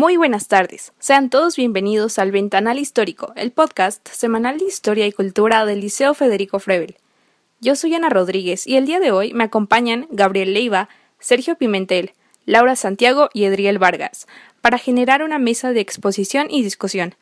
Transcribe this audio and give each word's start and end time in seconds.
Muy 0.00 0.16
buenas 0.16 0.48
tardes. 0.48 0.94
Sean 0.98 1.28
todos 1.28 1.56
bienvenidos 1.56 2.18
al 2.18 2.32
Ventanal 2.32 2.78
Histórico, 2.78 3.34
el 3.36 3.50
podcast 3.50 4.08
semanal 4.08 4.56
de 4.56 4.64
historia 4.64 5.06
y 5.06 5.12
cultura 5.12 5.66
del 5.66 5.80
Liceo 5.82 6.14
Federico 6.14 6.58
Frevel. 6.58 6.96
Yo 7.60 7.76
soy 7.76 7.94
Ana 7.94 8.08
Rodríguez 8.08 8.66
y 8.66 8.76
el 8.76 8.86
día 8.86 8.98
de 8.98 9.12
hoy 9.12 9.34
me 9.34 9.44
acompañan 9.44 10.06
Gabriel 10.10 10.54
Leiva, 10.54 10.88
Sergio 11.18 11.56
Pimentel, 11.56 12.14
Laura 12.46 12.76
Santiago 12.76 13.28
y 13.34 13.44
Edriel 13.44 13.78
Vargas 13.78 14.26
para 14.62 14.78
generar 14.78 15.22
una 15.22 15.38
mesa 15.38 15.74
de 15.74 15.80
exposición 15.80 16.46
y 16.48 16.62
discusión. 16.62 17.14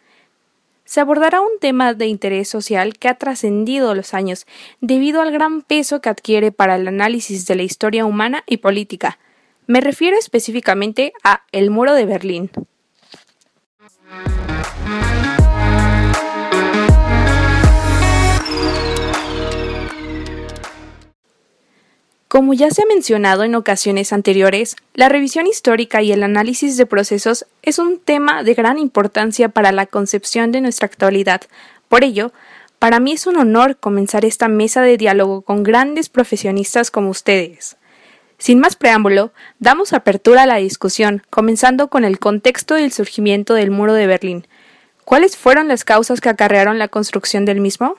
Se 0.84 1.00
abordará 1.00 1.40
un 1.40 1.58
tema 1.60 1.94
de 1.94 2.06
interés 2.06 2.48
social 2.48 2.96
que 2.96 3.08
ha 3.08 3.18
trascendido 3.18 3.92
los 3.96 4.14
años 4.14 4.46
debido 4.80 5.20
al 5.20 5.32
gran 5.32 5.62
peso 5.62 6.00
que 6.00 6.10
adquiere 6.10 6.52
para 6.52 6.76
el 6.76 6.86
análisis 6.86 7.44
de 7.48 7.56
la 7.56 7.64
historia 7.64 8.06
humana 8.06 8.44
y 8.46 8.58
política. 8.58 9.18
Me 9.66 9.82
refiero 9.82 10.16
específicamente 10.16 11.12
a 11.22 11.42
el 11.52 11.70
muro 11.70 11.92
de 11.92 12.06
Berlín. 12.06 12.50
Como 22.28 22.52
ya 22.52 22.70
se 22.70 22.82
ha 22.82 22.86
mencionado 22.86 23.42
en 23.42 23.54
ocasiones 23.54 24.12
anteriores, 24.12 24.76
la 24.92 25.08
revisión 25.08 25.46
histórica 25.46 26.02
y 26.02 26.12
el 26.12 26.22
análisis 26.22 26.76
de 26.76 26.84
procesos 26.84 27.46
es 27.62 27.78
un 27.78 27.98
tema 27.98 28.42
de 28.42 28.52
gran 28.52 28.78
importancia 28.78 29.48
para 29.48 29.72
la 29.72 29.86
concepción 29.86 30.52
de 30.52 30.60
nuestra 30.60 30.84
actualidad. 30.86 31.40
Por 31.88 32.04
ello, 32.04 32.32
para 32.78 33.00
mí 33.00 33.12
es 33.12 33.26
un 33.26 33.38
honor 33.38 33.78
comenzar 33.78 34.26
esta 34.26 34.46
mesa 34.46 34.82
de 34.82 34.98
diálogo 34.98 35.40
con 35.40 35.62
grandes 35.62 36.10
profesionistas 36.10 36.90
como 36.90 37.08
ustedes. 37.08 37.77
Sin 38.38 38.60
más 38.60 38.76
preámbulo, 38.76 39.32
damos 39.58 39.92
apertura 39.92 40.44
a 40.44 40.46
la 40.46 40.56
discusión, 40.56 41.22
comenzando 41.28 41.88
con 41.88 42.04
el 42.04 42.20
contexto 42.20 42.76
del 42.76 42.92
surgimiento 42.92 43.54
del 43.54 43.72
muro 43.72 43.94
de 43.94 44.06
Berlín. 44.06 44.46
¿Cuáles 45.04 45.36
fueron 45.36 45.66
las 45.66 45.84
causas 45.84 46.20
que 46.20 46.28
acarrearon 46.28 46.78
la 46.78 46.86
construcción 46.86 47.44
del 47.44 47.60
mismo? 47.60 47.96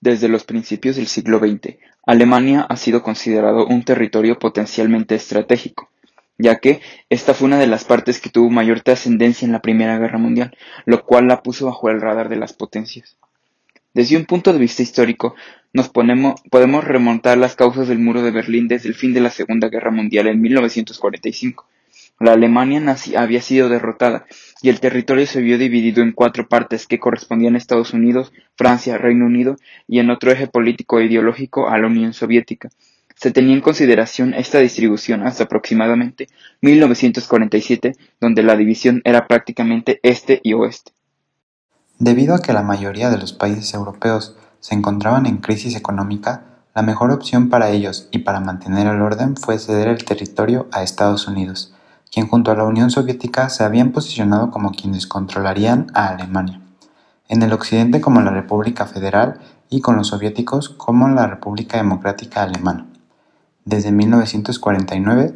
Desde 0.00 0.28
los 0.28 0.44
principios 0.44 0.96
del 0.96 1.06
siglo 1.06 1.38
XX, 1.38 1.76
Alemania 2.06 2.66
ha 2.68 2.76
sido 2.76 3.02
considerado 3.02 3.66
un 3.66 3.84
territorio 3.84 4.38
potencialmente 4.38 5.14
estratégico, 5.14 5.88
ya 6.36 6.58
que 6.58 6.82
esta 7.08 7.32
fue 7.32 7.46
una 7.46 7.58
de 7.58 7.66
las 7.66 7.84
partes 7.84 8.20
que 8.20 8.30
tuvo 8.30 8.50
mayor 8.50 8.82
trascendencia 8.82 9.46
en 9.46 9.52
la 9.52 9.62
Primera 9.62 9.98
Guerra 9.98 10.18
Mundial, 10.18 10.56
lo 10.84 11.04
cual 11.04 11.26
la 11.26 11.42
puso 11.42 11.66
bajo 11.66 11.88
el 11.88 12.02
radar 12.02 12.28
de 12.28 12.36
las 12.36 12.52
potencias. 12.52 13.16
Desde 13.94 14.16
un 14.16 14.26
punto 14.26 14.52
de 14.52 14.58
vista 14.58 14.82
histórico, 14.82 15.34
nos 15.72 15.88
podemos 15.88 16.84
remontar 16.84 17.38
las 17.38 17.56
causas 17.56 17.88
del 17.88 17.98
muro 17.98 18.22
de 18.22 18.30
Berlín 18.30 18.68
desde 18.68 18.88
el 18.88 18.94
fin 18.94 19.14
de 19.14 19.20
la 19.20 19.30
Segunda 19.30 19.68
Guerra 19.68 19.90
Mundial 19.90 20.26
en 20.26 20.40
1945. 20.40 21.66
La 22.20 22.32
Alemania 22.32 22.80
nazi 22.80 23.16
había 23.16 23.40
sido 23.40 23.68
derrotada 23.68 24.26
y 24.60 24.70
el 24.70 24.80
territorio 24.80 25.26
se 25.26 25.40
vio 25.40 25.56
dividido 25.56 26.02
en 26.02 26.12
cuatro 26.12 26.48
partes 26.48 26.86
que 26.86 26.98
correspondían 26.98 27.54
a 27.54 27.58
Estados 27.58 27.94
Unidos, 27.94 28.32
Francia, 28.56 28.98
Reino 28.98 29.24
Unido 29.24 29.56
y 29.86 30.00
en 30.00 30.10
otro 30.10 30.32
eje 30.32 30.48
político 30.48 30.98
e 30.98 31.06
ideológico 31.06 31.68
a 31.68 31.78
la 31.78 31.86
Unión 31.86 32.12
Soviética. 32.12 32.70
Se 33.14 33.30
tenía 33.30 33.54
en 33.54 33.60
consideración 33.60 34.34
esta 34.34 34.58
distribución 34.58 35.26
hasta 35.26 35.44
aproximadamente 35.44 36.28
1947, 36.60 37.92
donde 38.20 38.42
la 38.42 38.56
división 38.56 39.00
era 39.04 39.26
prácticamente 39.26 39.98
este 40.02 40.40
y 40.42 40.52
oeste. 40.52 40.92
Debido 41.98 42.36
a 42.36 42.38
que 42.38 42.52
la 42.52 42.62
mayoría 42.62 43.10
de 43.10 43.18
los 43.18 43.32
países 43.32 43.74
europeos 43.74 44.36
se 44.60 44.76
encontraban 44.76 45.26
en 45.26 45.38
crisis 45.38 45.74
económica, 45.74 46.44
la 46.72 46.82
mejor 46.82 47.10
opción 47.10 47.48
para 47.48 47.70
ellos 47.70 48.08
y 48.12 48.18
para 48.18 48.38
mantener 48.38 48.86
el 48.86 49.02
orden 49.02 49.36
fue 49.36 49.58
ceder 49.58 49.88
el 49.88 50.04
territorio 50.04 50.68
a 50.70 50.84
Estados 50.84 51.26
Unidos, 51.26 51.74
quien 52.12 52.28
junto 52.28 52.52
a 52.52 52.54
la 52.54 52.62
Unión 52.62 52.90
Soviética 52.90 53.48
se 53.48 53.64
habían 53.64 53.90
posicionado 53.90 54.52
como 54.52 54.70
quienes 54.70 55.08
controlarían 55.08 55.88
a 55.92 56.06
Alemania, 56.06 56.60
en 57.28 57.42
el 57.42 57.52
occidente 57.52 58.00
como 58.00 58.20
la 58.20 58.30
República 58.30 58.86
Federal 58.86 59.40
y 59.68 59.80
con 59.80 59.96
los 59.96 60.06
soviéticos 60.06 60.68
como 60.68 61.08
la 61.08 61.26
República 61.26 61.78
Democrática 61.78 62.44
Alemana. 62.44 62.86
Desde 63.64 63.90
1949 63.90 65.34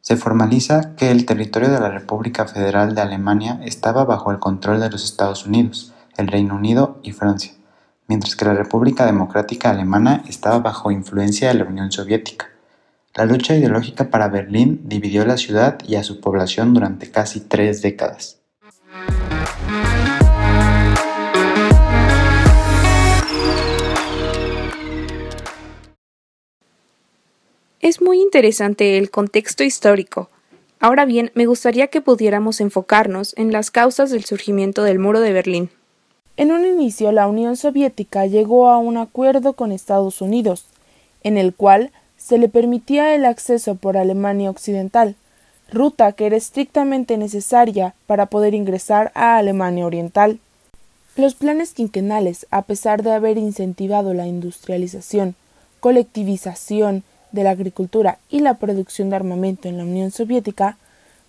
se 0.00 0.16
formaliza 0.16 0.96
que 0.96 1.12
el 1.12 1.24
territorio 1.24 1.70
de 1.70 1.78
la 1.78 1.90
República 1.90 2.48
Federal 2.48 2.96
de 2.96 3.00
Alemania 3.00 3.60
estaba 3.62 4.04
bajo 4.04 4.32
el 4.32 4.40
control 4.40 4.80
de 4.80 4.90
los 4.90 5.04
Estados 5.04 5.46
Unidos, 5.46 5.94
el 6.16 6.28
Reino 6.28 6.54
Unido 6.54 6.98
y 7.02 7.12
Francia, 7.12 7.52
mientras 8.06 8.36
que 8.36 8.44
la 8.44 8.54
República 8.54 9.06
Democrática 9.06 9.70
Alemana 9.70 10.22
estaba 10.28 10.58
bajo 10.58 10.90
influencia 10.90 11.48
de 11.48 11.54
la 11.54 11.64
Unión 11.64 11.92
Soviética. 11.92 12.48
La 13.14 13.24
lucha 13.24 13.56
ideológica 13.56 14.08
para 14.10 14.28
Berlín 14.28 14.82
dividió 14.84 15.24
la 15.24 15.36
ciudad 15.36 15.78
y 15.86 15.96
a 15.96 16.04
su 16.04 16.20
población 16.20 16.74
durante 16.74 17.10
casi 17.10 17.40
tres 17.40 17.82
décadas. 17.82 18.40
Es 27.80 28.00
muy 28.00 28.20
interesante 28.20 28.98
el 28.98 29.10
contexto 29.10 29.64
histórico. 29.64 30.30
Ahora 30.78 31.04
bien, 31.06 31.32
me 31.34 31.46
gustaría 31.46 31.88
que 31.88 32.00
pudiéramos 32.00 32.60
enfocarnos 32.60 33.34
en 33.36 33.52
las 33.52 33.70
causas 33.70 34.10
del 34.10 34.24
surgimiento 34.24 34.84
del 34.84 34.98
muro 34.98 35.20
de 35.20 35.32
Berlín. 35.32 35.70
En 36.40 36.52
un 36.52 36.64
inicio, 36.64 37.12
la 37.12 37.28
Unión 37.28 37.54
Soviética 37.58 38.24
llegó 38.24 38.70
a 38.70 38.78
un 38.78 38.96
acuerdo 38.96 39.52
con 39.52 39.72
Estados 39.72 40.22
Unidos, 40.22 40.64
en 41.22 41.36
el 41.36 41.52
cual 41.52 41.90
se 42.16 42.38
le 42.38 42.48
permitía 42.48 43.14
el 43.14 43.26
acceso 43.26 43.74
por 43.74 43.98
Alemania 43.98 44.48
Occidental, 44.48 45.16
ruta 45.70 46.12
que 46.12 46.24
era 46.24 46.38
estrictamente 46.38 47.18
necesaria 47.18 47.94
para 48.06 48.24
poder 48.24 48.54
ingresar 48.54 49.12
a 49.14 49.36
Alemania 49.36 49.84
Oriental. 49.84 50.38
Los 51.14 51.34
planes 51.34 51.74
quinquenales, 51.74 52.46
a 52.50 52.62
pesar 52.62 53.02
de 53.02 53.12
haber 53.12 53.36
incentivado 53.36 54.14
la 54.14 54.26
industrialización, 54.26 55.34
colectivización 55.80 57.02
de 57.32 57.44
la 57.44 57.50
agricultura 57.50 58.16
y 58.30 58.40
la 58.40 58.54
producción 58.54 59.10
de 59.10 59.16
armamento 59.16 59.68
en 59.68 59.76
la 59.76 59.84
Unión 59.84 60.10
Soviética, 60.10 60.78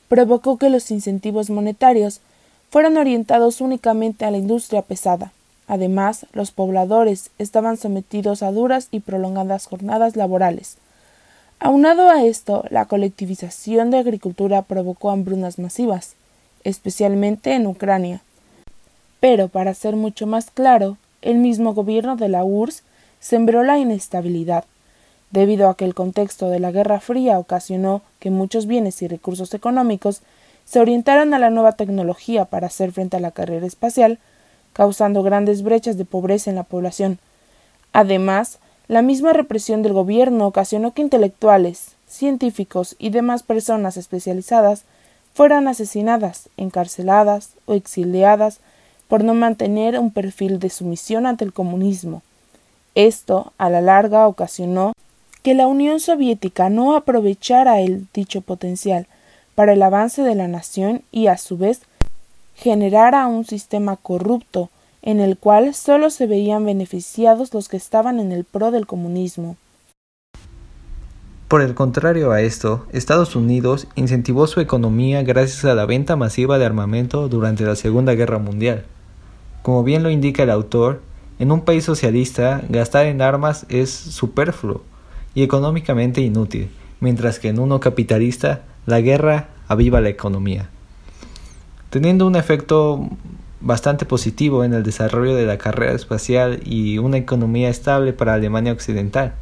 provocó 0.07 0.57
que 0.57 0.69
los 0.69 0.89
incentivos 0.89 1.49
monetarios 1.49 2.21
fueran 2.71 2.97
orientados 2.97 3.59
únicamente 3.59 4.23
a 4.23 4.31
la 4.31 4.37
industria 4.37 4.81
pesada. 4.81 5.33
Además, 5.67 6.25
los 6.31 6.51
pobladores 6.51 7.29
estaban 7.37 7.75
sometidos 7.75 8.41
a 8.41 8.51
duras 8.51 8.87
y 8.91 9.01
prolongadas 9.01 9.67
jornadas 9.67 10.15
laborales. 10.15 10.77
Aunado 11.59 12.09
a 12.09 12.23
esto, 12.23 12.63
la 12.69 12.85
colectivización 12.85 13.91
de 13.91 13.99
agricultura 13.99 14.61
provocó 14.63 15.11
hambrunas 15.11 15.59
masivas, 15.59 16.15
especialmente 16.63 17.53
en 17.53 17.67
Ucrania. 17.67 18.21
Pero, 19.19 19.49
para 19.49 19.73
ser 19.73 19.97
mucho 19.97 20.25
más 20.25 20.49
claro, 20.49 20.97
el 21.21 21.37
mismo 21.37 21.73
gobierno 21.73 22.15
de 22.15 22.29
la 22.29 22.45
URSS 22.45 22.83
sembró 23.19 23.63
la 23.63 23.79
inestabilidad, 23.79 24.63
debido 25.29 25.69
a 25.69 25.75
que 25.75 25.85
el 25.85 25.93
contexto 25.93 26.49
de 26.49 26.59
la 26.59 26.71
Guerra 26.71 27.01
Fría 27.01 27.37
ocasionó 27.37 28.01
que 28.19 28.31
muchos 28.31 28.65
bienes 28.65 29.01
y 29.01 29.07
recursos 29.07 29.53
económicos 29.53 30.21
se 30.65 30.79
orientaran 30.79 31.33
a 31.33 31.39
la 31.39 31.49
nueva 31.49 31.73
tecnología 31.73 32.45
para 32.45 32.67
hacer 32.67 32.91
frente 32.91 33.17
a 33.17 33.19
la 33.19 33.31
carrera 33.31 33.65
espacial, 33.65 34.19
causando 34.73 35.23
grandes 35.23 35.63
brechas 35.63 35.97
de 35.97 36.05
pobreza 36.05 36.49
en 36.49 36.55
la 36.55 36.63
población. 36.63 37.19
Además, 37.93 38.59
la 38.87 39.01
misma 39.01 39.33
represión 39.33 39.83
del 39.83 39.93
gobierno 39.93 40.47
ocasionó 40.47 40.93
que 40.93 41.01
intelectuales, 41.01 41.95
científicos 42.07 42.95
y 42.99 43.09
demás 43.09 43.43
personas 43.43 43.97
especializadas 43.97 44.83
fueran 45.33 45.67
asesinadas, 45.67 46.49
encarceladas 46.57 47.51
o 47.65 47.73
exiliadas 47.73 48.59
por 49.07 49.23
no 49.23 49.33
mantener 49.33 49.99
un 49.99 50.11
perfil 50.11 50.59
de 50.59 50.69
sumisión 50.69 51.25
ante 51.25 51.45
el 51.45 51.53
comunismo. 51.53 52.21
Esto, 52.95 53.53
a 53.57 53.69
la 53.69 53.81
larga, 53.81 54.27
ocasionó 54.27 54.93
que 55.41 55.53
la 55.53 55.67
Unión 55.67 55.99
Soviética 55.99 56.69
no 56.69 56.95
aprovechara 56.95 57.79
el 57.79 58.07
dicho 58.13 58.41
potencial 58.41 59.07
para 59.55 59.73
el 59.73 59.81
avance 59.81 60.21
de 60.23 60.35
la 60.35 60.47
nación 60.47 61.01
y, 61.11 61.27
a 61.27 61.37
su 61.37 61.57
vez, 61.57 61.81
generara 62.55 63.27
un 63.27 63.45
sistema 63.45 63.97
corrupto 63.97 64.69
en 65.01 65.19
el 65.19 65.37
cual 65.37 65.73
solo 65.73 66.09
se 66.09 66.27
veían 66.27 66.65
beneficiados 66.65 67.53
los 67.53 67.69
que 67.69 67.77
estaban 67.77 68.19
en 68.19 68.31
el 68.31 68.43
pro 68.43 68.71
del 68.71 68.85
comunismo. 68.85 69.57
Por 71.47 71.61
el 71.61 71.73
contrario 71.73 72.31
a 72.31 72.41
esto, 72.41 72.85
Estados 72.93 73.35
Unidos 73.35 73.87
incentivó 73.95 74.47
su 74.47 74.61
economía 74.61 75.21
gracias 75.23 75.65
a 75.65 75.73
la 75.73 75.85
venta 75.85 76.15
masiva 76.15 76.57
de 76.57 76.65
armamento 76.65 77.27
durante 77.27 77.65
la 77.65 77.75
Segunda 77.75 78.13
Guerra 78.13 78.39
Mundial. 78.39 78.85
Como 79.61 79.83
bien 79.83 80.01
lo 80.01 80.09
indica 80.09 80.43
el 80.43 80.49
autor, 80.49 81.01
en 81.39 81.51
un 81.51 81.61
país 81.61 81.83
socialista 81.83 82.61
gastar 82.69 83.07
en 83.07 83.21
armas 83.21 83.65
es 83.67 83.89
superfluo 83.89 84.83
y 85.33 85.43
económicamente 85.43 86.21
inútil, 86.21 86.69
mientras 86.99 87.39
que 87.39 87.49
en 87.49 87.59
uno 87.59 87.79
capitalista 87.79 88.61
la 88.85 89.01
guerra 89.01 89.47
aviva 89.67 90.01
la 90.01 90.09
economía 90.09 90.69
teniendo 91.91 92.25
un 92.25 92.37
efecto 92.37 93.09
bastante 93.59 94.05
positivo 94.05 94.63
en 94.63 94.73
el 94.73 94.81
desarrollo 94.81 95.35
de 95.35 95.45
la 95.45 95.59
carrera 95.59 95.91
espacial 95.91 96.61
y 96.65 96.97
una 96.97 97.17
economía 97.17 97.69
estable 97.69 98.13
para 98.13 98.33
Alemania 98.33 98.71
Occidental. 98.71 99.33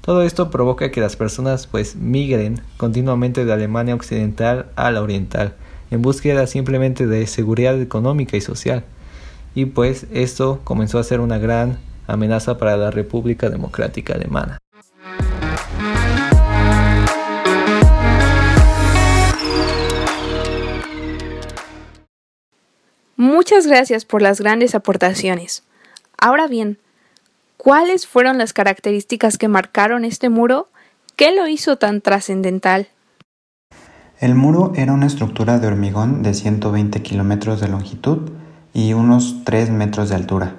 Todo 0.00 0.22
esto 0.22 0.50
provoca 0.50 0.90
que 0.90 1.02
las 1.02 1.14
personas 1.14 1.68
pues 1.68 1.94
migren 1.94 2.60
continuamente 2.78 3.44
de 3.44 3.52
Alemania 3.52 3.94
Occidental 3.94 4.66
a 4.74 4.90
la 4.90 5.02
Oriental 5.02 5.52
en 5.90 6.00
búsqueda 6.00 6.46
simplemente 6.46 7.06
de 7.06 7.26
seguridad 7.26 7.80
económica 7.80 8.38
y 8.38 8.40
social. 8.40 8.84
Y 9.54 9.66
pues 9.66 10.06
esto 10.12 10.60
comenzó 10.64 10.98
a 10.98 11.04
ser 11.04 11.20
una 11.20 11.36
gran 11.36 11.78
amenaza 12.06 12.56
para 12.56 12.78
la 12.78 12.90
República 12.90 13.50
Democrática 13.50 14.14
Alemana. 14.14 14.61
Muchas 23.22 23.68
gracias 23.68 24.04
por 24.04 24.20
las 24.20 24.40
grandes 24.40 24.74
aportaciones. 24.74 25.62
Ahora 26.20 26.48
bien, 26.48 26.78
¿cuáles 27.56 28.04
fueron 28.04 28.36
las 28.36 28.52
características 28.52 29.38
que 29.38 29.46
marcaron 29.46 30.04
este 30.04 30.28
muro? 30.28 30.66
¿Qué 31.14 31.30
lo 31.30 31.46
hizo 31.46 31.76
tan 31.76 32.00
trascendental? 32.00 32.88
El 34.18 34.34
muro 34.34 34.72
era 34.74 34.92
una 34.92 35.06
estructura 35.06 35.60
de 35.60 35.68
hormigón 35.68 36.24
de 36.24 36.34
120 36.34 37.00
kilómetros 37.02 37.60
de 37.60 37.68
longitud 37.68 38.32
y 38.74 38.92
unos 38.92 39.44
3 39.44 39.70
metros 39.70 40.08
de 40.08 40.16
altura. 40.16 40.56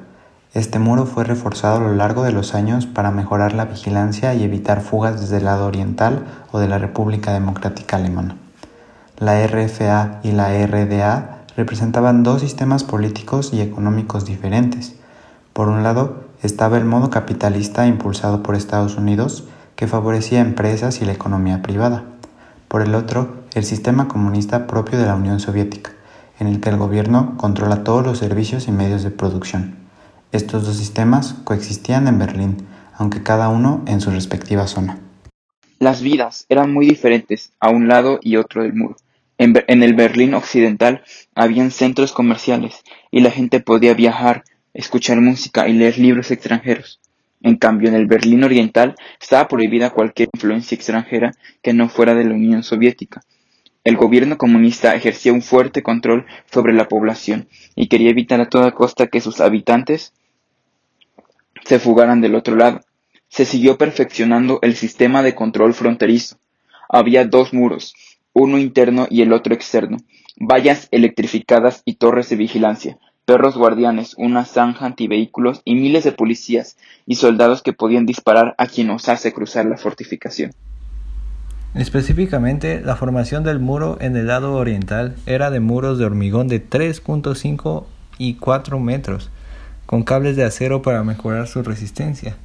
Este 0.54 0.80
muro 0.80 1.06
fue 1.06 1.26
reforzado 1.26 1.76
a 1.76 1.82
lo 1.82 1.94
largo 1.94 2.24
de 2.24 2.32
los 2.32 2.56
años 2.56 2.86
para 2.86 3.12
mejorar 3.12 3.52
la 3.52 3.66
vigilancia 3.66 4.36
y 4.36 4.44
evitar 4.46 4.80
fugas 4.80 5.20
desde 5.20 5.40
el 5.40 5.44
lado 5.44 5.66
oriental 5.66 6.24
o 6.54 6.60
de 6.60 6.70
la 6.70 6.78
República 6.78 7.34
Democrática 7.34 7.98
Alemana. 7.98 8.38
La 9.18 9.46
RFA 9.46 10.22
y 10.24 10.32
la 10.32 10.48
RDA 10.66 11.33
representaban 11.56 12.24
dos 12.24 12.42
sistemas 12.42 12.84
políticos 12.84 13.52
y 13.54 13.62
económicos 13.62 14.26
diferentes. 14.26 14.96
Por 15.54 15.70
un 15.70 15.84
lado, 15.84 16.24
estaba 16.42 16.78
el 16.78 16.86
modo 16.86 17.10
capitalista 17.10 17.86
impulsado 17.88 18.44
por 18.44 18.56
Estados 18.56 18.98
Unidos, 18.98 19.46
que 19.76 19.88
favorecía 19.88 20.42
empresas 20.42 21.02
y 21.02 21.06
la 21.06 21.14
economía 21.14 21.62
privada. 21.62 22.04
Por 22.68 22.82
el 22.82 22.96
otro, 22.96 23.44
el 23.54 23.64
sistema 23.64 24.08
comunista 24.08 24.68
propio 24.68 24.98
de 24.98 25.06
la 25.06 25.16
Unión 25.16 25.40
Soviética, 25.40 25.92
en 26.40 26.48
el 26.48 26.60
que 26.60 26.70
el 26.70 26.78
gobierno 26.78 27.36
controla 27.38 27.84
todos 27.84 28.06
los 28.06 28.18
servicios 28.18 28.68
y 28.68 28.72
medios 28.72 29.04
de 29.04 29.12
producción. 29.12 29.76
Estos 30.32 30.66
dos 30.66 30.78
sistemas 30.78 31.36
coexistían 31.44 32.08
en 32.08 32.18
Berlín, 32.18 32.66
aunque 32.98 33.22
cada 33.22 33.50
uno 33.50 33.84
en 33.86 34.02
su 34.02 34.10
respectiva 34.10 34.66
zona. 34.68 34.98
Las 35.80 36.02
vidas 36.02 36.46
eran 36.50 36.74
muy 36.74 36.88
diferentes 36.88 37.52
a 37.60 37.70
un 37.70 37.88
lado 37.88 38.20
y 38.22 38.38
otro 38.38 38.64
del 38.64 38.74
muro. 38.74 38.96
En, 39.44 39.84
el 39.84 39.94
Berlín 39.94 40.36
occidental 40.36 41.04
habían 41.36 41.70
centros 41.72 42.14
comerciales 42.14 42.82
y 43.12 43.20
la 43.20 43.30
gente 43.30 43.60
podía 43.60 43.94
viajar, 43.94 44.46
escuchar 44.74 45.20
música 45.20 45.68
y 45.68 45.74
leer 45.74 45.98
libros 45.98 46.32
extranjeros. 46.32 47.02
En 47.42 47.58
cambio, 47.58 47.90
en 47.90 47.96
el 47.96 48.08
Berlín 48.08 48.46
oriental 48.46 48.96
estaba 49.20 49.50
prohibida 49.50 49.90
cualquier 49.90 50.30
influencia 50.34 50.76
extranjera 50.76 51.34
que 51.62 51.74
no 51.74 51.90
fuera 51.90 52.16
de 52.16 52.24
la 52.24 52.36
Unión 52.36 52.64
Soviética. 52.64 53.20
El 53.84 53.98
gobierno 53.98 54.38
comunista 54.38 54.96
ejercía 54.96 55.34
un 55.34 55.42
fuerte 55.42 55.84
control 55.84 56.26
sobre 56.50 56.72
la 56.72 56.88
población 56.88 57.50
y 57.76 57.90
quería 57.90 58.12
evitar 58.12 58.40
a 58.40 58.48
toda 58.48 58.72
costa 58.72 59.08
que 59.08 59.20
sus 59.20 59.42
habitantes 59.42 60.14
se 61.66 61.80
fugaran 61.80 62.22
del 62.22 62.36
otro 62.36 62.56
lado. 62.56 62.80
Se 63.28 63.44
siguió 63.44 63.78
perfeccionando 63.78 64.60
el 64.62 64.78
sistema 64.78 65.22
de 65.22 65.36
control 65.36 65.74
fronterizo. 65.74 66.38
Había 66.88 67.26
dos 67.26 67.54
muros, 67.54 67.94
uno 68.34 68.58
interno 68.58 69.08
y 69.10 69.22
el 69.22 69.32
otro 69.32 69.54
externo, 69.54 69.98
vallas 70.38 70.88
electrificadas 70.92 71.82
y 71.86 71.96
torres 71.96 72.30
de 72.30 72.36
vigilancia, 72.36 72.98
perros 73.26 73.56
guardianes, 73.56 74.16
una 74.18 74.46
zanja 74.46 74.86
antivehículos 74.86 75.62
y 75.64 75.76
miles 75.76 76.04
de 76.04 76.12
policías 76.12 76.78
y 77.06 77.16
soldados 77.16 77.62
que 77.62 77.74
podían 77.74 78.06
disparar 78.06 78.56
a 78.58 78.68
quien 78.68 78.90
osase 78.90 79.32
cruzar 79.32 79.66
la 79.66 79.78
fortificación. 79.78 80.52
Específicamente, 81.76 82.82
la 82.82 82.96
formación 82.96 83.44
del 83.44 83.60
muro 83.60 83.98
en 84.00 84.16
el 84.16 84.28
lado 84.28 84.54
oriental 84.54 85.16
era 85.26 85.50
de 85.50 85.60
muros 85.60 85.98
de 85.98 86.06
hormigón 86.06 86.48
de 86.48 86.64
3.5 86.64 87.86
y 88.20 88.36
4 88.36 88.80
metros, 88.80 89.32
con 89.86 90.04
cables 90.04 90.36
de 90.36 90.44
acero 90.44 90.82
para 90.82 91.04
mejorar 91.04 91.48
su 91.48 91.64
resistencia. 91.64 92.36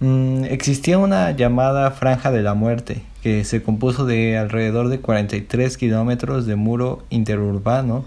Mm, 0.00 0.44
existía 0.44 0.98
una 0.98 1.30
llamada 1.30 1.90
Franja 1.92 2.30
de 2.30 2.42
la 2.42 2.54
Muerte, 2.54 3.02
que 3.22 3.44
se 3.44 3.62
compuso 3.62 4.04
de 4.04 4.36
alrededor 4.36 4.88
de 4.88 5.00
43 5.00 5.76
kilómetros 5.78 6.46
de 6.46 6.56
muro 6.56 7.04
interurbano 7.10 8.04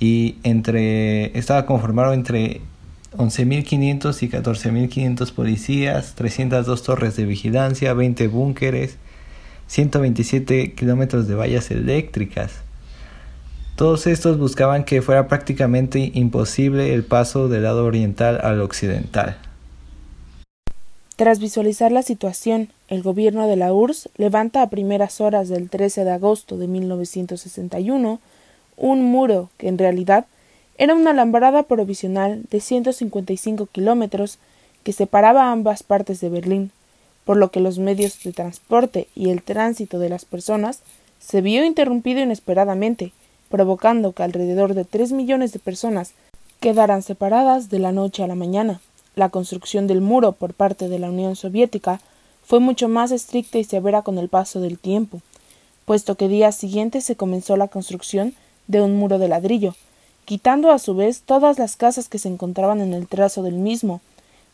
y 0.00 0.36
entre 0.44 1.36
estaba 1.36 1.66
conformado 1.66 2.12
entre 2.12 2.60
11.500 3.16 4.22
y 4.22 4.28
14.500 4.28 5.32
policías, 5.32 6.14
302 6.14 6.82
torres 6.82 7.16
de 7.16 7.24
vigilancia, 7.24 7.94
20 7.94 8.28
búnkeres, 8.28 8.96
127 9.66 10.74
kilómetros 10.74 11.26
de 11.26 11.34
vallas 11.34 11.70
eléctricas. 11.70 12.62
Todos 13.76 14.06
estos 14.06 14.38
buscaban 14.38 14.84
que 14.84 15.02
fuera 15.02 15.28
prácticamente 15.28 16.10
imposible 16.14 16.94
el 16.94 17.04
paso 17.04 17.48
del 17.48 17.64
lado 17.64 17.84
oriental 17.84 18.40
al 18.42 18.60
occidental. 18.60 19.36
Tras 21.18 21.40
visualizar 21.40 21.90
la 21.90 22.02
situación, 22.02 22.68
el 22.86 23.02
gobierno 23.02 23.48
de 23.48 23.56
la 23.56 23.72
URSS 23.74 24.08
levanta 24.18 24.62
a 24.62 24.70
primeras 24.70 25.20
horas 25.20 25.48
del 25.48 25.68
13 25.68 26.04
de 26.04 26.12
agosto 26.12 26.56
de 26.56 26.68
1961 26.68 28.20
un 28.76 29.02
muro 29.02 29.50
que 29.58 29.66
en 29.66 29.78
realidad 29.78 30.26
era 30.76 30.94
una 30.94 31.10
alambrada 31.10 31.64
provisional 31.64 32.44
de 32.48 32.60
155 32.60 33.66
kilómetros 33.66 34.38
que 34.84 34.92
separaba 34.92 35.50
ambas 35.50 35.82
partes 35.82 36.20
de 36.20 36.28
Berlín, 36.28 36.70
por 37.24 37.36
lo 37.36 37.50
que 37.50 37.58
los 37.58 37.80
medios 37.80 38.22
de 38.22 38.32
transporte 38.32 39.08
y 39.16 39.30
el 39.30 39.42
tránsito 39.42 39.98
de 39.98 40.10
las 40.10 40.24
personas 40.24 40.82
se 41.18 41.40
vio 41.40 41.64
interrumpido 41.64 42.20
inesperadamente, 42.20 43.10
provocando 43.48 44.12
que 44.12 44.22
alrededor 44.22 44.74
de 44.74 44.84
tres 44.84 45.10
millones 45.10 45.52
de 45.52 45.58
personas 45.58 46.12
quedaran 46.60 47.02
separadas 47.02 47.70
de 47.70 47.80
la 47.80 47.90
noche 47.90 48.22
a 48.22 48.28
la 48.28 48.36
mañana. 48.36 48.80
La 49.18 49.30
construcción 49.30 49.88
del 49.88 50.00
muro 50.00 50.30
por 50.30 50.54
parte 50.54 50.88
de 50.88 51.00
la 51.00 51.10
Unión 51.10 51.34
Soviética 51.34 52.00
fue 52.46 52.60
mucho 52.60 52.88
más 52.88 53.10
estricta 53.10 53.58
y 53.58 53.64
severa 53.64 54.02
con 54.02 54.16
el 54.16 54.28
paso 54.28 54.60
del 54.60 54.78
tiempo, 54.78 55.20
puesto 55.86 56.14
que 56.14 56.28
días 56.28 56.54
siguientes 56.54 57.04
se 57.04 57.16
comenzó 57.16 57.56
la 57.56 57.66
construcción 57.66 58.32
de 58.68 58.80
un 58.80 58.94
muro 58.94 59.18
de 59.18 59.26
ladrillo, 59.26 59.74
quitando 60.24 60.70
a 60.70 60.78
su 60.78 60.94
vez 60.94 61.22
todas 61.22 61.58
las 61.58 61.74
casas 61.74 62.08
que 62.08 62.20
se 62.20 62.28
encontraban 62.28 62.80
en 62.80 62.94
el 62.94 63.08
trazo 63.08 63.42
del 63.42 63.56
mismo, 63.56 64.00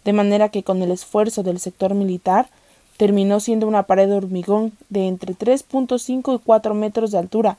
de 0.02 0.14
manera 0.14 0.48
que 0.48 0.62
con 0.62 0.80
el 0.80 0.92
esfuerzo 0.92 1.42
del 1.42 1.60
sector 1.60 1.92
militar 1.92 2.48
terminó 2.96 3.40
siendo 3.40 3.68
una 3.68 3.82
pared 3.82 4.08
de 4.08 4.16
hormigón 4.16 4.72
de 4.88 5.08
entre 5.08 5.34
3.5 5.34 6.36
y 6.36 6.38
4 6.42 6.72
metros 6.72 7.10
de 7.10 7.18
altura, 7.18 7.58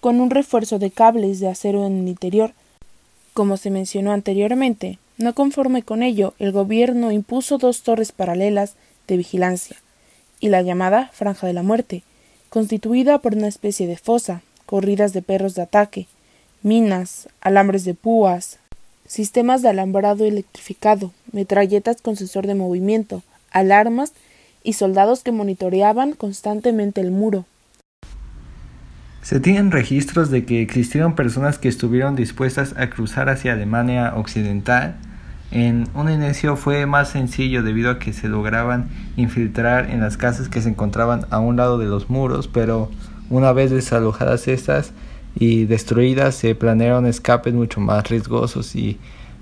con 0.00 0.20
un 0.20 0.30
refuerzo 0.30 0.80
de 0.80 0.90
cables 0.90 1.38
de 1.38 1.46
acero 1.46 1.86
en 1.86 2.00
el 2.00 2.08
interior. 2.08 2.54
Como 3.34 3.56
se 3.56 3.70
mencionó 3.70 4.10
anteriormente, 4.10 4.98
no 5.16 5.34
conforme 5.34 5.82
con 5.82 6.02
ello, 6.02 6.34
el 6.38 6.52
gobierno 6.52 7.12
impuso 7.12 7.58
dos 7.58 7.82
torres 7.82 8.12
paralelas 8.12 8.74
de 9.06 9.16
vigilancia 9.16 9.76
y 10.40 10.48
la 10.48 10.62
llamada 10.62 11.10
Franja 11.12 11.46
de 11.46 11.52
la 11.52 11.62
Muerte, 11.62 12.02
constituida 12.50 13.18
por 13.18 13.34
una 13.34 13.48
especie 13.48 13.86
de 13.86 13.96
fosa, 13.96 14.42
corridas 14.66 15.12
de 15.12 15.22
perros 15.22 15.54
de 15.54 15.62
ataque, 15.62 16.06
minas, 16.62 17.28
alambres 17.40 17.84
de 17.84 17.94
púas, 17.94 18.58
sistemas 19.06 19.62
de 19.62 19.68
alambrado 19.68 20.24
electrificado, 20.24 21.12
metralletas 21.32 22.00
con 22.00 22.16
sensor 22.16 22.46
de 22.46 22.54
movimiento, 22.54 23.22
alarmas 23.50 24.12
y 24.62 24.72
soldados 24.72 25.22
que 25.22 25.32
monitoreaban 25.32 26.12
constantemente 26.12 27.00
el 27.00 27.10
muro. 27.10 27.44
Se 29.24 29.40
tienen 29.40 29.70
registros 29.70 30.30
de 30.30 30.44
que 30.44 30.60
existieron 30.60 31.14
personas 31.14 31.56
que 31.56 31.68
estuvieron 31.68 32.14
dispuestas 32.14 32.74
a 32.76 32.90
cruzar 32.90 33.30
hacia 33.30 33.54
Alemania 33.54 34.12
Occidental. 34.16 34.96
En 35.50 35.88
un 35.94 36.10
inicio 36.10 36.56
fue 36.56 36.84
más 36.84 37.08
sencillo 37.08 37.62
debido 37.62 37.90
a 37.90 37.98
que 37.98 38.12
se 38.12 38.28
lograban 38.28 38.90
infiltrar 39.16 39.88
en 39.88 40.02
las 40.02 40.18
casas 40.18 40.50
que 40.50 40.60
se 40.60 40.68
encontraban 40.68 41.24
a 41.30 41.38
un 41.38 41.56
lado 41.56 41.78
de 41.78 41.86
los 41.86 42.10
muros, 42.10 42.48
pero 42.48 42.90
una 43.30 43.54
vez 43.54 43.70
desalojadas 43.70 44.46
estas 44.46 44.92
y 45.34 45.64
destruidas 45.64 46.34
se 46.34 46.54
planearon 46.54 47.06
escapes 47.06 47.54
mucho 47.54 47.80
más 47.80 48.06
riesgosos 48.10 48.76
y 48.76 48.98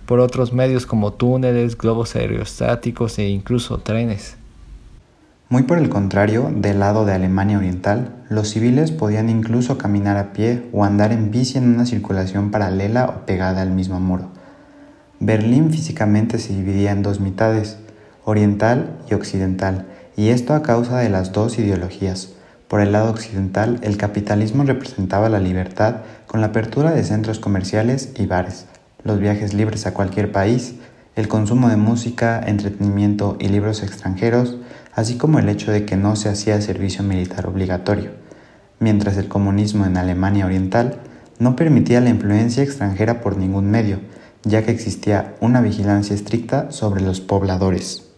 por 0.07 0.21
otros 0.21 0.53
medios 0.53 0.87
como 0.87 1.12
túneles, 1.12 1.77
globos 1.77 2.15
aerostáticos 2.15 3.19
e 3.19 3.29
incluso 3.29 3.79
trenes. 3.79 4.37
Muy 5.52 5.64
por 5.64 5.76
el 5.76 5.90
contrario, 5.90 6.50
del 6.50 6.80
lado 6.80 7.04
de 7.04 7.12
Alemania 7.12 7.59
Oriental, 7.59 8.14
los 8.30 8.49
civiles 8.49 8.90
podían 8.90 9.28
incluso 9.28 9.76
caminar 9.76 10.16
a 10.16 10.32
pie 10.32 10.66
o 10.73 10.82
andar 10.82 11.12
en 11.12 11.30
bici 11.30 11.59
en 11.59 11.68
una 11.68 11.85
circulación 11.85 12.50
paralela 12.50 13.04
o 13.04 13.26
pegada 13.26 13.61
al 13.61 13.71
mismo 13.71 14.00
muro. 14.00 14.30
Berlín 15.21 15.71
físicamente 15.71 16.38
se 16.38 16.54
dividía 16.54 16.90
en 16.90 17.02
dos 17.02 17.21
mitades, 17.21 17.76
oriental 18.25 18.97
y 19.11 19.12
occidental, 19.12 19.85
y 20.16 20.30
esto 20.30 20.54
a 20.54 20.62
causa 20.62 21.00
de 21.00 21.11
las 21.11 21.32
dos 21.32 21.59
ideologías. 21.59 22.30
Por 22.66 22.80
el 22.80 22.92
lado 22.92 23.11
occidental, 23.11 23.78
el 23.82 23.99
capitalismo 23.99 24.64
representaba 24.64 25.28
la 25.28 25.38
libertad 25.38 25.97
con 26.26 26.40
la 26.40 26.47
apertura 26.47 26.92
de 26.92 27.04
centros 27.04 27.40
comerciales 27.40 28.14
y 28.18 28.25
bares, 28.25 28.68
los 29.04 29.18
viajes 29.18 29.52
libres 29.52 29.85
a 29.87 29.92
cualquier 29.92 30.32
país, 30.32 30.76
el 31.14 31.28
consumo 31.28 31.68
de 31.68 31.76
música, 31.76 32.40
entretenimiento 32.42 33.37
y 33.38 33.49
libros 33.49 33.82
extranjeros, 33.82 34.56
así 34.94 35.16
como 35.16 35.38
el 35.38 35.49
hecho 35.49 35.70
de 35.70 35.84
que 35.84 35.96
no 35.96 36.16
se 36.16 36.28
hacía 36.28 36.61
servicio 36.61 37.02
militar 37.02 37.46
obligatorio, 37.46 38.11
mientras 38.78 39.16
el 39.16 39.28
comunismo 39.28 39.87
en 39.87 39.96
Alemania 39.96 40.46
Oriental 40.46 41.00
no 41.38 41.56
permitía 41.56 42.00
la 42.00 42.11
influencia 42.11 42.62
extranjera 42.62 43.20
por 43.20 43.37
ningún 43.37 43.70
medio, 43.70 44.00
ya 44.44 44.64
que 44.64 44.72
existía 44.72 45.34
una 45.40 45.61
vigilancia 45.61 46.14
estricta 46.14 46.70
sobre 46.72 47.02
los 47.02 47.20
pobladores. 47.20 48.08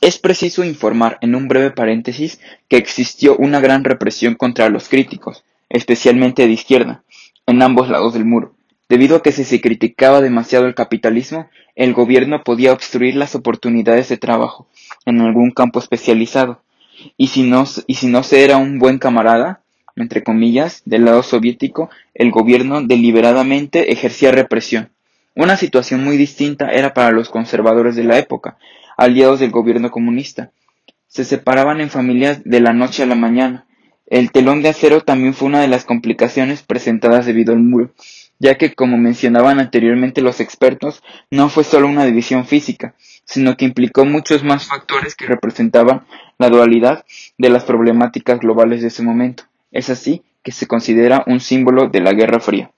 Es 0.00 0.18
preciso 0.18 0.62
informar 0.62 1.18
en 1.20 1.34
un 1.34 1.48
breve 1.48 1.70
paréntesis 1.70 2.38
que 2.68 2.76
existió 2.76 3.36
una 3.36 3.60
gran 3.60 3.82
represión 3.82 4.34
contra 4.34 4.68
los 4.68 4.88
críticos, 4.88 5.44
especialmente 5.68 6.46
de 6.46 6.52
izquierda, 6.52 7.02
en 7.46 7.62
ambos 7.62 7.88
lados 7.88 8.12
del 8.12 8.24
muro. 8.24 8.55
Debido 8.88 9.16
a 9.16 9.22
que 9.22 9.32
si 9.32 9.44
se 9.44 9.60
criticaba 9.60 10.20
demasiado 10.20 10.66
el 10.66 10.74
capitalismo, 10.74 11.48
el 11.74 11.92
gobierno 11.92 12.44
podía 12.44 12.72
obstruir 12.72 13.16
las 13.16 13.34
oportunidades 13.34 14.08
de 14.08 14.16
trabajo 14.16 14.68
en 15.04 15.20
algún 15.20 15.50
campo 15.50 15.80
especializado. 15.80 16.62
Y 17.16 17.28
si 17.28 17.42
no, 17.42 17.64
y 17.86 17.94
si 17.94 18.06
no 18.06 18.22
se 18.22 18.44
era 18.44 18.58
un 18.58 18.78
buen 18.78 18.98
camarada, 18.98 19.60
entre 19.96 20.22
comillas, 20.22 20.82
del 20.84 21.04
lado 21.04 21.22
soviético, 21.22 21.90
el 22.14 22.30
gobierno 22.30 22.82
deliberadamente 22.82 23.92
ejercía 23.92 24.30
represión. 24.30 24.90
Una 25.34 25.56
situación 25.56 26.04
muy 26.04 26.16
distinta 26.16 26.70
era 26.70 26.94
para 26.94 27.10
los 27.10 27.28
conservadores 27.28 27.96
de 27.96 28.04
la 28.04 28.18
época, 28.18 28.56
aliados 28.96 29.40
del 29.40 29.50
gobierno 29.50 29.90
comunista. 29.90 30.50
Se 31.08 31.24
separaban 31.24 31.80
en 31.80 31.90
familias 31.90 32.42
de 32.44 32.60
la 32.60 32.72
noche 32.72 33.02
a 33.02 33.06
la 33.06 33.16
mañana. 33.16 33.66
El 34.06 34.30
telón 34.30 34.62
de 34.62 34.68
acero 34.68 35.00
también 35.00 35.34
fue 35.34 35.48
una 35.48 35.60
de 35.60 35.68
las 35.68 35.84
complicaciones 35.84 36.62
presentadas 36.62 37.26
debido 37.26 37.52
al 37.52 37.60
muro, 37.60 37.90
ya 38.38 38.56
que, 38.56 38.74
como 38.74 38.96
mencionaban 38.96 39.60
anteriormente 39.60 40.20
los 40.20 40.40
expertos, 40.40 41.02
no 41.30 41.48
fue 41.48 41.64
solo 41.64 41.88
una 41.88 42.04
división 42.04 42.46
física, 42.46 42.94
sino 43.24 43.56
que 43.56 43.64
implicó 43.64 44.04
muchos 44.04 44.44
más 44.44 44.66
factores 44.66 45.14
que 45.14 45.26
representaban 45.26 46.06
la 46.38 46.48
dualidad 46.48 47.04
de 47.38 47.48
las 47.48 47.64
problemáticas 47.64 48.40
globales 48.40 48.82
de 48.82 48.88
ese 48.88 49.02
momento. 49.02 49.44
Es 49.70 49.90
así 49.90 50.22
que 50.42 50.52
se 50.52 50.66
considera 50.66 51.24
un 51.26 51.40
símbolo 51.40 51.88
de 51.88 52.00
la 52.00 52.12
Guerra 52.12 52.40
Fría. 52.40 52.70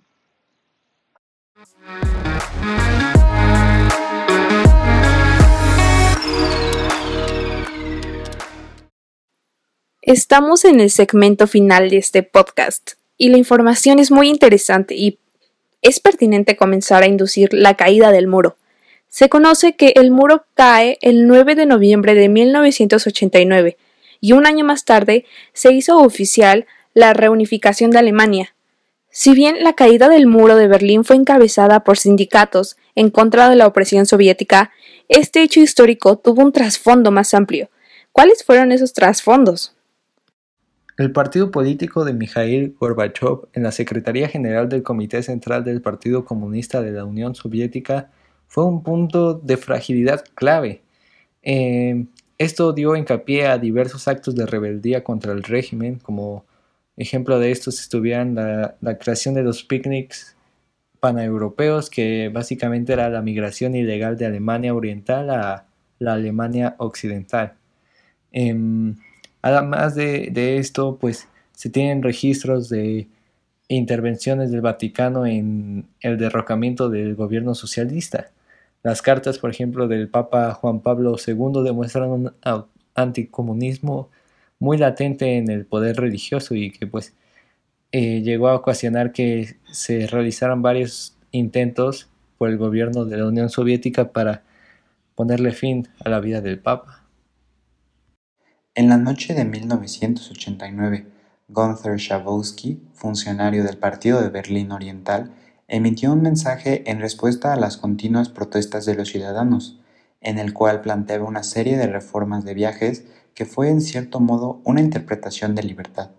Estamos 10.01 10.65
en 10.65 10.81
el 10.81 10.91
segmento 10.91 11.47
final 11.47 11.91
de 11.91 11.99
este 11.99 12.23
podcast 12.23 12.93
y 13.19 13.29
la 13.29 13.37
información 13.37 13.99
es 13.99 14.11
muy 14.11 14.31
interesante 14.31 14.95
y 14.95 15.19
es 15.83 16.01
pertinente 16.01 16.57
comenzar 16.57 17.03
a 17.03 17.07
inducir 17.07 17.53
la 17.53 17.75
caída 17.75 18.11
del 18.11 18.27
muro. 18.27 18.57
Se 19.09 19.29
conoce 19.29 19.75
que 19.75 19.93
el 19.97 20.11
muro 20.11 20.45
cae 20.55 20.99
el 21.01 21.27
9 21.27 21.55
de 21.55 21.67
noviembre 21.67 22.15
de 22.15 22.29
1989 22.29 23.77
y 24.21 24.33
un 24.33 24.47
año 24.47 24.65
más 24.65 24.85
tarde 24.85 25.25
se 25.53 25.73
hizo 25.73 25.99
oficial 25.99 26.67
la 26.95 27.15
reunificación 27.15 27.91
de 27.91 27.99
Alemania. 27.99 28.55
Si 29.11 29.33
bien 29.33 29.63
la 29.63 29.73
caída 29.73 30.09
del 30.09 30.27
muro 30.27 30.57
de 30.57 30.69
Berlín 30.69 31.05
fue 31.05 31.17
encabezada 31.17 31.85
por 31.85 31.99
sindicatos 31.99 32.77
en 32.95 33.11
contra 33.11 33.49
de 33.49 33.57
la 33.57 33.67
opresión 33.67 34.07
soviética, 34.07 34.71
este 35.09 35.43
hecho 35.43 35.61
histórico 35.61 36.19
tuvo 36.19 36.43
un 36.43 36.53
trasfondo 36.53 37.11
más 37.11 37.33
amplio. 37.33 37.71
¿Cuáles 38.13 38.45
fueron 38.45 38.73
esos 38.73 38.93
trasfondos? 38.93 39.78
El 40.99 41.13
partido 41.13 41.53
político 41.53 42.05
de 42.05 42.13
Mikhail 42.13 42.75
Gorbachev 42.77 43.49
en 43.53 43.63
la 43.63 43.71
Secretaría 43.71 44.29
General 44.29 44.69
del 44.69 44.83
Comité 44.83 45.23
Central 45.23 45.63
del 45.63 45.81
Partido 45.81 46.25
Comunista 46.25 46.83
de 46.83 46.91
la 46.91 47.05
Unión 47.05 47.37
Soviética 47.37 48.11
fue 48.49 48.65
un 48.65 48.83
punto 48.83 49.35
de 49.35 49.57
fragilidad 49.57 50.25
clave. 50.35 50.83
Eh, 51.43 52.07
esto 52.37 52.73
dio 52.73 52.97
hincapié 52.97 53.47
a 53.47 53.59
diversos 53.59 54.09
actos 54.09 54.35
de 54.35 54.47
rebeldía 54.47 55.05
contra 55.05 55.33
el 55.33 55.45
régimen, 55.45 56.01
como 56.01 56.45
ejemplo 56.97 57.39
de 57.39 57.53
estos 57.53 57.79
estuvieran 57.79 58.35
la, 58.35 58.77
la 58.81 58.99
creación 58.99 59.37
de 59.37 59.45
los 59.45 59.63
picnics 59.63 60.37
paneuropeos, 60.99 61.91
que 61.91 62.29
básicamente 62.29 62.93
era 62.93 63.09
la 63.09 63.23
migración 63.23 63.77
ilegal 63.77 64.17
de 64.17 64.27
Alemania 64.27 64.75
Oriental 64.75 65.31
a 65.31 65.69
la 66.01 66.15
Alemania 66.15 66.75
Occidental. 66.79 67.55
Em, 68.33 68.97
Además 69.43 69.95
de, 69.95 70.59
esto, 70.59 70.99
pues 71.01 71.29
se 71.53 71.71
tienen 71.71 72.03
registros 72.03 72.69
de 72.69 73.09
intervenciones 73.69 74.51
del 74.51 74.61
Vaticano 74.61 75.27
en 75.27 75.87
el 76.01 76.19
derrocamiento 76.19 76.89
del 76.89 77.15
gobierno 77.15 77.55
socialista. 77.55 78.31
Las 78.83 79.03
cartas, 79.03 79.39
por 79.39 79.51
ejemplo, 79.51 79.89
del 79.89 80.09
Papa 80.09 80.55
Juan 80.55 80.81
Pablo 80.81 81.17
II 81.25 81.63
demuestran 81.65 82.11
un 82.11 82.33
anticomunismo 82.95 84.11
muy 84.59 84.79
latente 84.79 85.37
en 85.37 85.51
el 85.51 85.67
poder 85.67 85.97
religioso 85.97 86.55
y 86.55 86.71
que 86.71 86.87
pues 86.87 87.15
eh, 87.93 88.23
llegó 88.23 88.49
a 88.49 88.55
ocasionar 88.55 89.13
que 89.13 89.57
se 89.71 90.07
realizaran 90.07 90.63
varios 90.63 91.17
intentos 91.31 92.09
por 92.39 92.51
el 92.51 92.59
gobierno 92.59 93.05
de 93.05 93.17
la 93.19 93.27
Unión 93.27 93.51
Soviética 93.51 94.13
para 94.13 94.43
ponerle 95.15 95.53
fin 95.53 95.89
a 96.05 96.09
la 96.09 96.21
vida 96.21 96.41
del 96.41 96.59
Papa. 96.59 96.98
En 98.79 98.89
la 98.89 98.97
noche 98.97 99.35
de 99.35 99.45
1989, 99.45 101.09
Gunther 101.49 101.99
Schabowski, 101.99 102.81
funcionario 102.95 103.65
del 103.65 103.77
Partido 103.77 104.23
de 104.23 104.29
Berlín 104.29 104.71
Oriental, 104.71 105.33
emitió 105.67 106.13
un 106.13 106.23
mensaje 106.23 106.89
en 106.89 107.01
respuesta 107.01 107.53
a 107.53 107.57
las 107.57 107.77
continuas 107.77 108.29
protestas 108.29 108.87
de 108.87 108.95
los 108.95 109.09
ciudadanos, 109.09 109.81
en 110.21 110.39
el 110.39 110.55
cual 110.55 110.81
planteaba 110.81 111.27
una 111.27 111.43
serie 111.43 111.77
de 111.77 111.89
reformas 111.89 112.45
de 112.45 112.55
viajes 112.55 113.03
que 113.35 113.47
fue 113.47 113.69
en 113.69 113.81
cierto 113.81 114.21
modo 114.21 114.61
una 114.63 114.81
interpretación 114.81 115.57
de 115.57 115.65
libertad. 115.65 116.13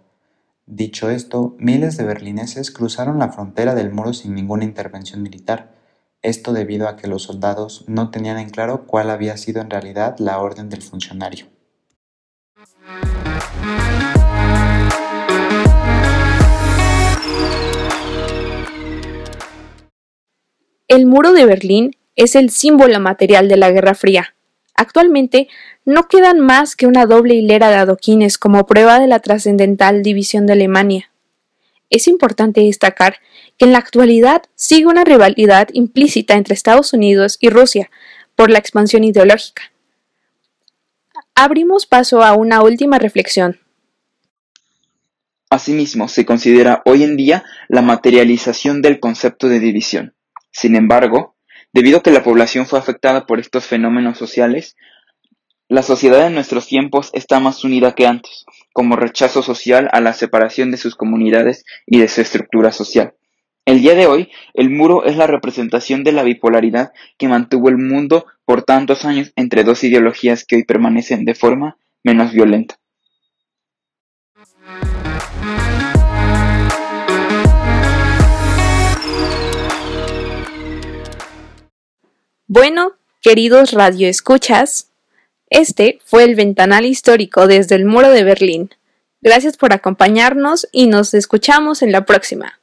Dicho 0.65 1.09
esto, 1.09 1.55
miles 1.59 1.95
de 1.95 2.03
berlineses 2.03 2.71
cruzaron 2.71 3.19
la 3.19 3.29
frontera 3.29 3.73
del 3.73 3.93
muro 3.93 4.11
sin 4.11 4.35
ninguna 4.35 4.65
intervención 4.65 5.23
militar, 5.23 5.71
esto 6.21 6.51
debido 6.51 6.89
a 6.89 6.97
que 6.97 7.07
los 7.07 7.23
soldados 7.23 7.85
no 7.87 8.11
tenían 8.11 8.37
en 8.37 8.49
claro 8.49 8.85
cuál 8.85 9.11
había 9.11 9.37
sido 9.37 9.61
en 9.61 9.69
realidad 9.69 10.17
la 10.19 10.39
orden 10.39 10.67
del 10.67 10.81
funcionario. 10.81 11.45
El 20.89 21.05
muro 21.05 21.33
de 21.33 21.45
Berlín 21.45 21.95
es 22.15 22.35
el 22.35 22.49
símbolo 22.49 22.99
material 22.99 23.47
de 23.47 23.57
la 23.57 23.69
Guerra 23.69 23.93
Fría. 23.93 24.33
Actualmente 24.73 25.47
no 25.85 26.07
quedan 26.07 26.39
más 26.39 26.75
que 26.75 26.87
una 26.87 27.05
doble 27.05 27.35
hilera 27.35 27.69
de 27.69 27.75
adoquines 27.75 28.39
como 28.39 28.65
prueba 28.65 28.99
de 28.99 29.05
la 29.05 29.19
trascendental 29.19 30.01
división 30.01 30.47
de 30.47 30.53
Alemania. 30.53 31.11
Es 31.91 32.07
importante 32.07 32.61
destacar 32.61 33.17
que 33.59 33.65
en 33.65 33.71
la 33.71 33.77
actualidad 33.77 34.41
sigue 34.55 34.87
una 34.87 35.03
rivalidad 35.03 35.69
implícita 35.73 36.33
entre 36.33 36.55
Estados 36.55 36.91
Unidos 36.91 37.37
y 37.39 37.49
Rusia 37.49 37.91
por 38.35 38.49
la 38.49 38.57
expansión 38.57 39.03
ideológica. 39.03 39.71
Abrimos 41.35 41.85
paso 41.85 42.23
a 42.23 42.33
una 42.33 42.63
última 42.63 42.97
reflexión. 42.97 43.59
Asimismo, 45.51 46.07
se 46.07 46.25
considera 46.25 46.81
hoy 46.85 47.03
en 47.03 47.15
día 47.15 47.43
la 47.67 47.83
materialización 47.83 48.81
del 48.81 48.99
concepto 48.99 49.49
de 49.49 49.59
división. 49.59 50.15
Sin 50.51 50.75
embargo, 50.75 51.35
debido 51.73 51.99
a 51.99 52.03
que 52.03 52.11
la 52.11 52.23
población 52.23 52.65
fue 52.65 52.79
afectada 52.79 53.25
por 53.25 53.39
estos 53.39 53.65
fenómenos 53.65 54.17
sociales, 54.17 54.75
la 55.67 55.83
sociedad 55.83 56.25
en 56.25 56.33
nuestros 56.33 56.67
tiempos 56.67 57.11
está 57.13 57.39
más 57.39 57.63
unida 57.63 57.93
que 57.93 58.07
antes, 58.07 58.45
como 58.73 58.95
rechazo 58.95 59.43
social 59.43 59.87
a 59.91 60.01
la 60.01 60.13
separación 60.13 60.71
de 60.71 60.77
sus 60.77 60.95
comunidades 60.95 61.63
y 61.85 61.99
de 61.99 62.07
su 62.07 62.21
estructura 62.21 62.71
social. 62.71 63.13
El 63.65 63.81
día 63.81 63.93
de 63.93 64.07
hoy, 64.07 64.31
el 64.55 64.71
muro 64.71 65.05
es 65.05 65.15
la 65.15 65.27
representación 65.27 66.03
de 66.03 66.11
la 66.11 66.23
bipolaridad 66.23 66.91
que 67.19 67.27
mantuvo 67.27 67.69
el 67.69 67.77
mundo 67.77 68.25
por 68.45 68.63
tantos 68.63 69.05
años 69.05 69.31
entre 69.35 69.63
dos 69.63 69.83
ideologías 69.83 70.43
que 70.43 70.55
hoy 70.55 70.63
permanecen 70.63 71.23
de 71.23 71.35
forma 71.35 71.77
menos 72.03 72.31
violenta. 72.33 72.79
Bueno, 82.61 82.97
queridos 83.21 83.71
radioescuchas, 83.71 84.91
este 85.49 85.99
fue 86.03 86.25
el 86.25 86.35
ventanal 86.35 86.85
histórico 86.85 87.47
desde 87.47 87.75
el 87.75 87.85
muro 87.85 88.09
de 88.09 88.25
Berlín. 88.25 88.69
Gracias 89.21 89.55
por 89.55 89.71
acompañarnos 89.71 90.67
y 90.73 90.87
nos 90.87 91.13
escuchamos 91.13 91.81
en 91.81 91.93
la 91.93 92.03
próxima. 92.03 92.58